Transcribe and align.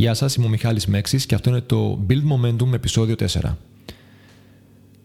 Γεια 0.00 0.14
σας, 0.14 0.34
είμαι 0.34 0.46
ο 0.46 0.48
Μιχάλης 0.48 0.86
Μέξης 0.86 1.26
και 1.26 1.34
αυτό 1.34 1.50
είναι 1.50 1.60
το 1.60 2.06
Build 2.08 2.22
Momentum 2.32 2.72
επεισόδιο 2.72 3.14
4. 3.18 3.56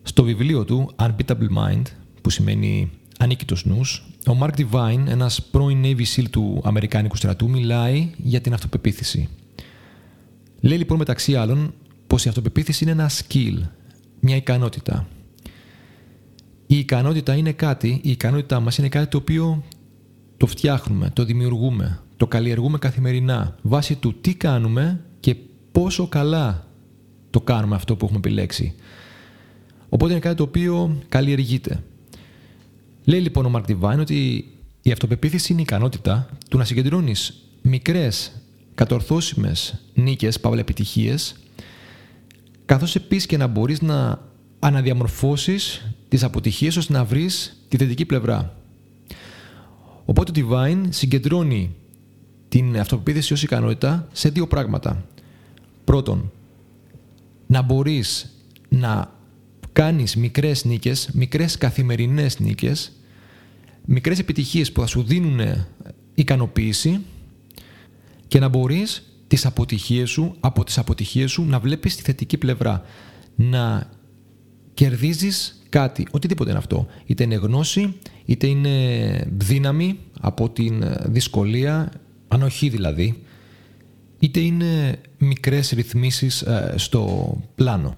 Στο 0.03 0.23
βιβλίο 0.23 0.65
του 0.65 0.91
Unbeatable 0.95 1.57
Mind, 1.57 1.81
που 2.21 2.29
σημαίνει 2.29 2.91
ανίκητος 3.19 3.65
νους, 3.65 4.07
ο 4.27 4.37
Mark 4.41 4.49
Divine, 4.57 5.03
ένας 5.07 5.41
πρώην 5.41 5.81
Navy 5.83 6.03
SEAL 6.15 6.25
του 6.29 6.61
Αμερικάνικου 6.63 7.15
στρατού, 7.15 7.49
μιλάει 7.49 8.09
για 8.17 8.41
την 8.41 8.53
αυτοπεποίθηση. 8.53 9.29
Λέει 10.59 10.77
λοιπόν 10.77 10.97
μεταξύ 10.97 11.35
άλλων 11.35 11.73
πως 12.07 12.25
η 12.25 12.29
αυτοπεποίθηση 12.29 12.83
είναι 12.83 12.91
ένα 12.91 13.09
skill, 13.09 13.57
μια 14.19 14.35
ικανότητα. 14.35 15.07
Η 16.67 16.77
ικανότητα 16.77 17.35
είναι 17.35 17.51
κάτι, 17.51 17.99
η 18.03 18.11
ικανότητά 18.11 18.59
μας 18.59 18.77
είναι 18.77 18.89
κάτι 18.89 19.07
το 19.07 19.17
οποίο 19.17 19.63
το 20.37 20.45
φτιάχνουμε, 20.45 21.09
το 21.13 21.25
δημιουργούμε, 21.25 21.99
το 22.17 22.27
καλλιεργούμε 22.27 22.77
καθημερινά 22.77 23.55
βάσει 23.61 23.95
του 23.95 24.19
τι 24.21 24.35
κάνουμε 24.35 25.01
και 25.19 25.35
πόσο 25.71 26.07
καλά 26.07 26.67
το 27.29 27.41
κάνουμε 27.41 27.75
αυτό 27.75 27.95
που 27.95 28.05
έχουμε 28.05 28.19
επιλέξει. 28.19 28.75
Οπότε 29.89 30.11
είναι 30.11 30.21
κάτι 30.21 30.35
το 30.35 30.43
οποίο 30.43 31.01
καλλιεργείται. 31.09 31.83
Λέει 33.03 33.19
λοιπόν 33.19 33.45
ο 33.45 33.49
Μαρκ 33.49 33.65
Divine 33.69 33.99
ότι 33.99 34.49
η 34.81 34.91
αυτοπεποίθηση 34.91 35.51
είναι 35.51 35.61
η 35.61 35.63
ικανότητα 35.67 36.29
του 36.49 36.57
να 36.57 36.63
συγκεντρώνεις 36.63 37.33
μικρές 37.61 38.31
κατορθώσιμες 38.75 39.81
νίκες, 39.93 40.39
παύλα 40.39 40.59
επιτυχίες, 40.59 41.35
καθώς 42.65 42.95
επίσης 42.95 43.25
και 43.25 43.37
να 43.37 43.47
μπορείς 43.47 43.81
να 43.81 44.19
αναδιαμορφώσεις 44.59 45.91
τις 46.07 46.23
αποτυχίες 46.23 46.77
ώστε 46.77 46.93
να 46.93 47.03
βρεις 47.03 47.61
τη 47.67 47.77
θετική 47.77 48.05
πλευρά. 48.05 48.57
Οπότε 50.05 50.31
το 50.31 50.47
Divine 50.49 50.83
συγκεντρώνει 50.89 51.75
την 52.47 52.79
αυτοπεποίθηση 52.79 53.33
ως 53.33 53.43
ικανότητα 53.43 54.07
σε 54.11 54.29
δύο 54.29 54.47
πράγματα. 54.47 55.05
Πρώτον, 55.83 56.31
να 57.47 57.61
μπορείς 57.61 58.39
να 58.69 59.13
κάνεις 59.73 60.15
μικρές 60.15 60.65
νίκες, 60.65 61.09
μικρές 61.13 61.57
καθημερινές 61.57 62.39
νίκες, 62.39 62.91
μικρές 63.85 64.19
επιτυχίες 64.19 64.71
που 64.71 64.81
θα 64.81 64.87
σου 64.87 65.03
δίνουν 65.03 65.65
ικανοποίηση 66.15 66.99
και 68.27 68.39
να 68.39 68.47
μπορείς 68.47 69.03
τις 69.27 69.45
αποτυχίες 69.45 70.09
σου, 70.09 70.35
από 70.39 70.63
τις 70.63 70.77
αποτυχίες 70.77 71.31
σου 71.31 71.45
να 71.45 71.59
βλέπεις 71.59 71.95
τη 71.95 72.01
θετική 72.01 72.37
πλευρά. 72.37 72.83
Να 73.35 73.89
κερδίζεις 74.73 75.64
κάτι, 75.79 76.07
οτιδήποτε 76.11 76.49
είναι 76.49 76.59
αυτό. 76.59 76.87
Είτε 77.05 77.23
είναι 77.23 77.35
γνώση, 77.35 77.93
είτε 78.25 78.47
είναι 78.47 79.27
δύναμη 79.37 79.99
από 80.19 80.49
την 80.49 80.83
δυσκολία, 81.05 81.91
ανοχή 82.27 82.69
δηλαδή, 82.69 83.23
είτε 84.19 84.39
είναι 84.39 84.99
μικρές 85.17 85.69
ρυθμίσεις 85.69 86.41
ε, 86.41 86.73
στο 86.77 87.33
πλάνο. 87.55 87.95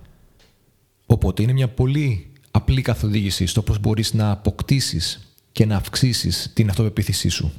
Οπότε 1.06 1.44
είναι 1.44 1.54
μια 1.54 1.68
πολύ 1.68 2.28
απλή 2.52 2.82
καθοδήγηση 2.82 3.46
στο 3.46 3.62
πώς 3.62 3.80
μπορείς 3.80 4.14
να 4.14 4.32
αποκτήσεις 4.32 5.34
και 5.52 5.66
να 5.66 5.76
αυξήσεις 5.76 6.52
την 6.54 6.70
αυτοπεποίθησή 6.70 7.30
σου. 7.30 7.52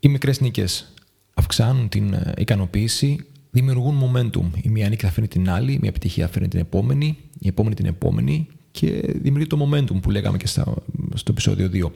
Οι 0.00 0.08
μικρές 0.08 0.40
νίκες 0.40 0.92
αυξάνουν 1.34 1.88
την 1.88 2.12
ε, 2.12 2.32
ικανοποίηση, 2.36 3.26
δημιουργούν 3.50 4.00
momentum. 4.02 4.62
Η 4.62 4.68
μία 4.68 4.88
νίκη 4.88 5.04
θα 5.04 5.10
φέρνει 5.10 5.28
την 5.28 5.50
άλλη, 5.50 5.72
η 5.72 5.78
μία 5.80 5.88
επιτυχία 5.88 6.28
φέρνει 6.28 6.48
την 6.48 6.60
επόμενη, 6.60 7.16
η 7.38 7.48
επόμενη 7.48 7.74
την 7.74 7.86
επόμενη 7.86 8.48
και 8.74 9.14
δημιουργεί 9.14 9.46
το 9.46 9.68
momentum 9.68 10.00
που 10.02 10.10
λέγαμε 10.10 10.36
και 10.36 10.46
στο 10.46 10.82
επεισόδιο 11.28 11.70
2. 11.72 11.90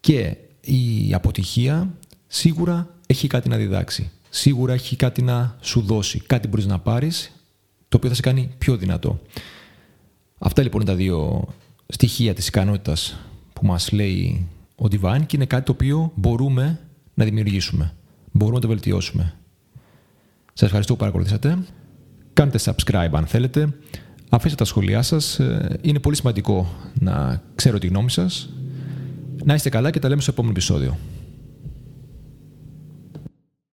Και 0.00 0.36
η 0.60 1.14
αποτυχία 1.14 1.94
σίγουρα 2.26 2.94
έχει 3.06 3.26
κάτι 3.26 3.48
να 3.48 3.56
διδάξει. 3.56 4.10
Σίγουρα 4.28 4.72
έχει 4.72 4.96
κάτι 4.96 5.22
να 5.22 5.56
σου 5.60 5.80
δώσει. 5.80 6.20
Κάτι 6.26 6.48
μπορείς 6.48 6.66
να 6.66 6.78
πάρεις 6.78 7.32
το 7.88 7.96
οποίο 7.96 8.08
θα 8.08 8.14
σε 8.14 8.22
κάνει 8.22 8.50
πιο 8.58 8.76
δυνατό. 8.76 9.20
Αυτά 10.38 10.62
λοιπόν 10.62 10.80
είναι 10.80 10.90
τα 10.90 10.96
δύο 10.96 11.48
στοιχεία 11.86 12.34
της 12.34 12.48
ικανότητας 12.48 13.18
που 13.52 13.66
μας 13.66 13.92
λέει 13.92 14.48
ο 14.76 14.84
Divine 14.90 15.22
και 15.26 15.36
είναι 15.36 15.46
κάτι 15.46 15.64
το 15.64 15.72
οποίο 15.72 16.12
μπορούμε 16.14 16.80
να 17.14 17.24
δημιουργήσουμε. 17.24 17.94
Μπορούμε 18.32 18.56
να 18.56 18.62
το 18.62 18.68
βελτιώσουμε. 18.68 19.34
Σας 20.52 20.62
ευχαριστώ 20.66 20.92
που 20.92 20.98
παρακολουθήσατε. 20.98 21.58
Κάντε 22.32 22.58
subscribe 22.64 23.10
αν 23.12 23.26
θέλετε. 23.26 23.74
Αφήστε 24.34 24.56
τα 24.56 24.64
σχόλιά 24.64 25.02
σας. 25.02 25.38
Ε, 25.38 25.78
είναι 25.82 25.98
πολύ 25.98 26.16
σημαντικό 26.16 26.74
να 26.98 27.42
ξέρω 27.54 27.78
τη 27.78 27.86
γνώμη 27.86 28.10
σας. 28.10 28.48
Να 29.44 29.54
είστε 29.54 29.68
καλά 29.68 29.90
και 29.90 29.98
τα 29.98 30.08
λέμε 30.08 30.20
στο 30.20 30.30
επόμενο 30.30 30.52
επεισόδιο. 30.52 30.98